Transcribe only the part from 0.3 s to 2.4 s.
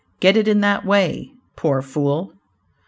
it in that way." Poor fool!